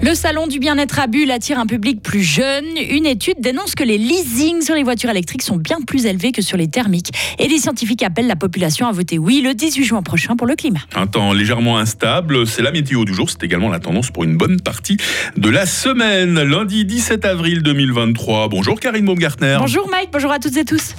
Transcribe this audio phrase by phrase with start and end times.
[0.00, 2.64] Le salon du bien-être à Bulle attire un public plus jeune.
[2.90, 6.40] Une étude dénonce que les leasings sur les voitures électriques sont bien plus élevés que
[6.40, 7.10] sur les thermiques.
[7.38, 10.54] Et les scientifiques appellent la population à voter oui le 18 juin prochain pour le
[10.54, 10.80] climat.
[10.94, 13.28] Un temps légèrement instable, c'est la météo du jour.
[13.28, 14.98] C'est également la tendance pour une bonne partie
[15.36, 16.40] de la semaine.
[16.42, 18.48] Lundi 17 avril 2023.
[18.48, 19.56] Bonjour Karine Baumgartner.
[19.58, 20.94] Bonjour Mike, bonjour à toutes et tous.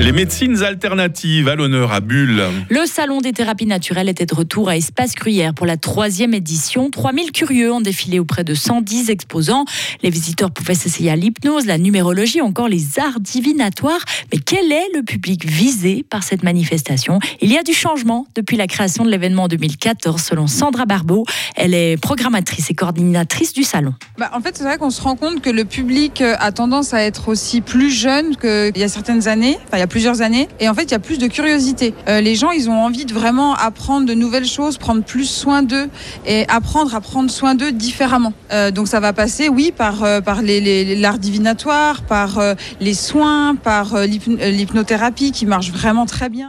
[0.00, 2.42] Les médecines alternatives à l'honneur à Bulle.
[2.70, 6.90] Le salon des thérapies naturelles était de retour à Espace Gruyère pour la troisième édition.
[6.90, 9.64] 3000 curieux ont défilé auprès de 110 exposants.
[10.02, 14.00] Les visiteurs pouvaient s'essayer à l'hypnose, la numérologie, encore les arts divinatoires.
[14.32, 17.18] Mais quel est le public visé par cette manifestation?
[17.40, 21.24] Il y a du changement depuis la création de l'événement en 2014, selon Sandra Barbeau.
[21.54, 23.94] Elle est programmatrice et coordinatrice du salon.
[24.18, 27.02] Bah, en fait, c'est vrai qu'on se rend compte que le public a tendance à
[27.02, 29.58] être aussi plus jeune qu'il y a certaines années.
[29.66, 30.48] Enfin, y a plusieurs années.
[30.60, 31.92] Et en fait, il y a plus de curiosité.
[32.08, 35.62] Euh, les gens, ils ont envie de vraiment apprendre de nouvelles choses, prendre plus soin
[35.62, 35.88] d'eux
[36.26, 38.32] et apprendre à prendre soin d'eux différemment.
[38.52, 42.40] Euh, donc ça va passer, oui, par, euh, par l'art divinatoire, par
[42.80, 46.48] les soins, par l'hypnothérapie qui marche vraiment très bien.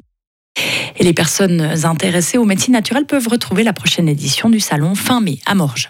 [0.98, 5.22] Et les personnes intéressées aux médecines naturelles peuvent retrouver la prochaine édition du salon fin
[5.22, 5.90] mai à Morges.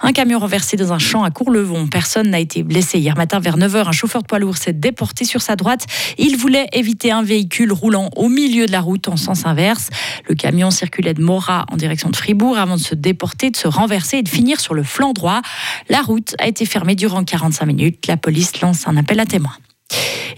[0.00, 1.86] Un camion renversé dans un champ à Courlevon.
[1.86, 2.98] Personne n'a été blessé.
[2.98, 5.86] Hier matin, vers 9h, un chauffeur de poids lourd s'est déporté sur sa droite.
[6.18, 9.88] Il voulait éviter un véhicule roulant au milieu de la route en sens inverse.
[10.28, 13.68] Le camion circulait de Morat en direction de Fribourg avant de se déporter, de se
[13.68, 15.40] renverser et de finir sur le flanc droit.
[15.88, 18.06] La route a été fermée durant 45 minutes.
[18.06, 19.56] La police lance un appel à témoins.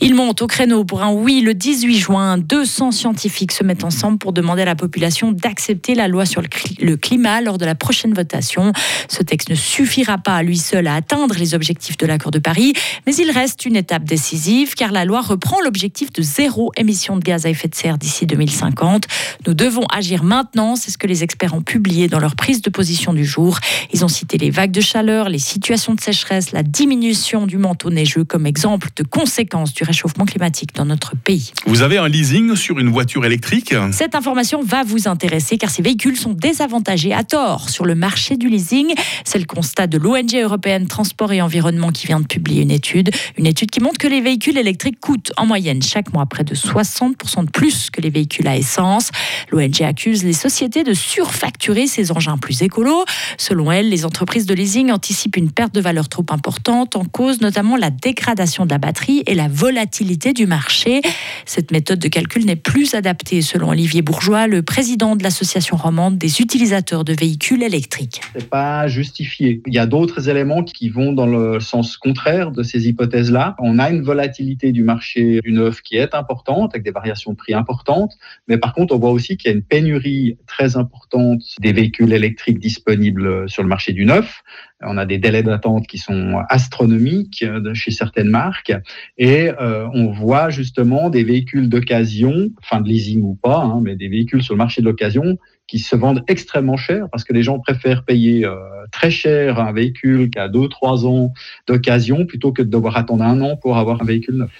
[0.01, 2.39] Il monte au créneau pour un oui le 18 juin.
[2.39, 6.97] 200 scientifiques se mettent ensemble pour demander à la population d'accepter la loi sur le
[6.97, 8.73] climat lors de la prochaine votation.
[9.09, 12.39] Ce texte ne suffira pas à lui seul à atteindre les objectifs de l'accord de
[12.39, 12.75] Paris,
[13.07, 17.23] mais il reste une étape décisive car la loi reprend l'objectif de zéro émission de
[17.23, 19.07] gaz à effet de serre d'ici 2050.
[19.49, 22.70] Nous devons agir maintenant, c'est ce que les experts ont publié dans leur prise de
[22.70, 23.58] position du jour.
[23.92, 27.91] Ils ont cité les vagues de chaleur, les situations de sécheresse, la diminution du manteau
[27.91, 31.53] neigeux comme exemple de conséquences du réchauffement climatique dans notre pays.
[31.67, 35.81] Vous avez un leasing sur une voiture électrique Cette information va vous intéresser car ces
[35.81, 38.93] véhicules sont désavantagés à tort sur le marché du leasing.
[39.25, 43.11] C'est le constat de l'ONG européenne Transport et Environnement qui vient de publier une étude.
[43.39, 46.55] Une étude qui montre que les véhicules électriques coûtent en moyenne chaque mois près de
[46.55, 49.11] 60% de plus que les véhicules à essence.
[49.51, 53.07] L'ONG accuse les sociétés de surfacturer ces engins plus écolos.
[53.39, 57.41] Selon elle, les entreprises de leasing anticipent une perte de valeur trop importante en cause
[57.41, 61.02] notamment la dégradation de la batterie et la volatilité volatilité du marché.
[61.46, 66.18] Cette méthode de calcul n'est plus adaptée, selon Olivier Bourgeois, le président de l'association romande
[66.18, 68.20] des utilisateurs de véhicules électriques.
[68.34, 69.62] C'est pas justifié.
[69.66, 73.55] Il y a d'autres éléments qui vont dans le sens contraire de ces hypothèses-là.
[73.61, 77.36] On a une volatilité du marché du neuf qui est importante, avec des variations de
[77.36, 78.14] prix importantes,
[78.48, 82.12] mais par contre, on voit aussi qu'il y a une pénurie très importante des véhicules
[82.12, 84.42] électriques disponibles sur le marché du neuf.
[84.84, 87.44] On a des délais d'attente qui sont astronomiques
[87.74, 88.72] chez certaines marques
[89.16, 93.96] et euh, on voit justement des véhicules d'occasion, fin de leasing ou pas, hein, mais
[93.96, 97.42] des véhicules sur le marché de l'occasion qui se vendent extrêmement cher parce que les
[97.42, 98.55] gens préfèrent payer euh,
[98.92, 101.33] très cher un véhicule qui a 2-3 ans
[101.66, 104.50] d'occasion plutôt que de devoir attendre un an pour avoir un véhicule neuf.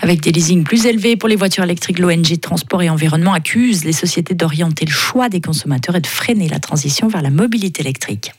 [0.00, 3.92] Avec des leasings plus élevés pour les voitures électriques, l'ONG Transport et Environnement accuse les
[3.92, 8.32] sociétés d'orienter le choix des consommateurs et de freiner la transition vers la mobilité électrique.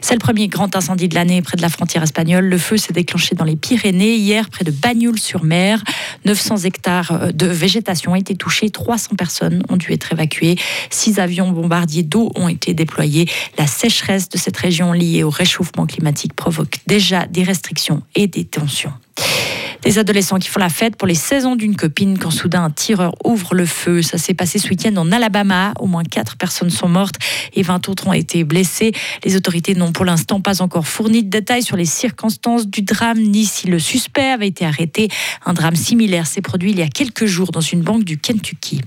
[0.00, 2.46] C'est le premier grand incendie de l'année près de la frontière espagnole.
[2.46, 5.82] Le feu s'est déclenché dans les Pyrénées hier, près de Bagnoul-sur-Mer.
[6.24, 8.70] 900 hectares euh, de végétation ont été touchés.
[8.70, 10.56] 300 personnes ont dû être évacuées.
[10.90, 13.28] Six avions bombardiers d'eau ont été déployés.
[13.58, 18.44] La sécheresse de cette région liée au réchauffement climatique provoque déjà des restrictions et des
[18.44, 18.92] tensions.
[19.82, 23.14] Des adolescents qui font la fête pour les saisons d'une copine quand soudain un tireur
[23.24, 24.02] ouvre le feu.
[24.02, 25.72] Ça s'est passé ce week-end en Alabama.
[25.78, 27.16] Au moins quatre personnes sont mortes
[27.54, 28.92] et 20 autres ont été blessées.
[29.24, 33.20] Les autorités n'ont pour l'instant pas encore fourni de détails sur les circonstances du drame
[33.20, 35.08] ni si le suspect avait été arrêté.
[35.46, 38.82] Un drame similaire s'est produit il y a quelques jours dans une banque du Kentucky.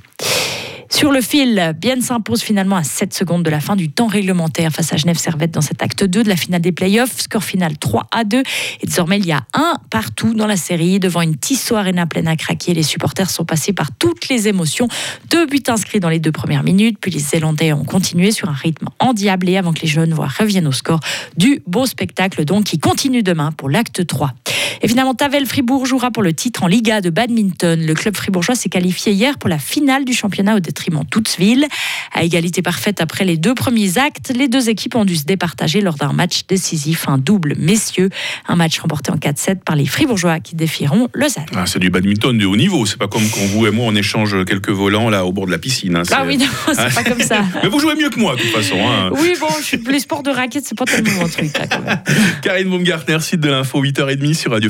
[0.96, 4.72] Sur le fil, Bienne s'impose finalement à 7 secondes de la fin du temps réglementaire
[4.72, 7.20] face à Genève Servette dans cet acte 2 de la finale des playoffs.
[7.20, 8.44] Score final 3 à 2.
[8.82, 11.00] Et désormais, il y a un partout dans la série.
[11.00, 14.88] Devant une Tissot Arena pleine à craquer, les supporters sont passés par toutes les émotions.
[15.32, 17.00] Deux buts inscrits dans les deux premières minutes.
[17.02, 20.68] Puis les Zélandais ont continué sur un rythme endiablé avant que les jeunes voix reviennent
[20.68, 21.00] au score.
[21.36, 24.32] Du beau spectacle donc qui continue demain pour l'acte 3.
[24.86, 27.86] Et finalement, Tavel Fribourg jouera pour le titre en Liga de badminton.
[27.86, 31.66] Le club fribourgeois s'est qualifié hier pour la finale du championnat au détriment d'Outsville.
[32.14, 35.80] À égalité parfaite après les deux premiers actes, les deux équipes ont dû se départager
[35.80, 38.10] lors d'un match décisif, un double messieurs.
[38.50, 41.46] Un match remporté en 4-7 par les fribourgeois qui défieront Lausanne.
[41.56, 42.86] Ah, c'est du badminton de haut niveau.
[42.86, 45.52] C'est pas comme quand vous et moi on échange quelques volants là au bord de
[45.52, 45.96] la piscine.
[45.96, 46.04] hein.
[46.12, 47.46] Ah oui, non, c'est pas comme ça.
[47.64, 48.76] Mais vous jouez mieux que moi de toute façon.
[48.86, 49.12] hein.
[49.14, 51.82] Oui, bon, je suis, les sports de raquettes, c'est pas tellement mon truc, là, quand
[51.82, 52.02] même.
[52.44, 54.70] Karine Baumgartner, site de l'info 8h30 sur Radio